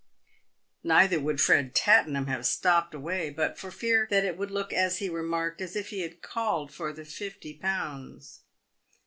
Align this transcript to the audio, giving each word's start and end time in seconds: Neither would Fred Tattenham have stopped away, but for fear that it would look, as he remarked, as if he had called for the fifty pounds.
Neither 0.83 1.19
would 1.19 1.39
Fred 1.39 1.75
Tattenham 1.75 2.25
have 2.25 2.43
stopped 2.47 2.95
away, 2.95 3.29
but 3.29 3.59
for 3.59 3.69
fear 3.69 4.07
that 4.09 4.25
it 4.25 4.35
would 4.35 4.49
look, 4.49 4.73
as 4.73 4.97
he 4.97 5.09
remarked, 5.09 5.61
as 5.61 5.75
if 5.75 5.89
he 5.89 5.99
had 5.99 6.23
called 6.23 6.73
for 6.73 6.91
the 6.91 7.05
fifty 7.05 7.53
pounds. 7.53 8.39